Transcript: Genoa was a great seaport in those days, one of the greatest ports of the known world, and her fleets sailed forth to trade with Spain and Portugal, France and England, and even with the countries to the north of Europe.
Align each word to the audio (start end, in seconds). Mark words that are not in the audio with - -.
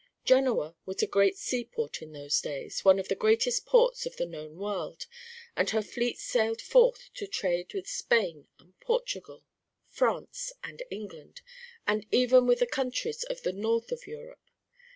Genoa 0.25 0.75
was 0.83 1.03
a 1.03 1.05
great 1.05 1.37
seaport 1.37 2.01
in 2.01 2.11
those 2.11 2.41
days, 2.41 2.83
one 2.83 2.97
of 2.97 3.07
the 3.07 3.13
greatest 3.13 3.67
ports 3.67 4.07
of 4.07 4.15
the 4.15 4.25
known 4.25 4.57
world, 4.57 5.05
and 5.55 5.69
her 5.69 5.81
fleets 5.83 6.23
sailed 6.23 6.59
forth 6.59 7.11
to 7.13 7.27
trade 7.27 7.71
with 7.75 7.87
Spain 7.87 8.47
and 8.57 8.79
Portugal, 8.79 9.43
France 9.89 10.53
and 10.63 10.81
England, 10.89 11.41
and 11.85 12.07
even 12.09 12.47
with 12.47 12.57
the 12.57 12.65
countries 12.65 13.17
to 13.19 13.35
the 13.43 13.53
north 13.53 13.91
of 13.91 14.07
Europe. 14.07 14.49